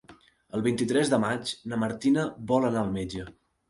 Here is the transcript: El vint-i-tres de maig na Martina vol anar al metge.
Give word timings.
El 0.59 0.63
vint-i-tres 0.67 1.13
de 1.13 1.21
maig 1.27 1.53
na 1.69 1.81
Martina 1.85 2.29
vol 2.55 2.71
anar 2.75 2.87
al 2.87 2.95
metge. 3.01 3.33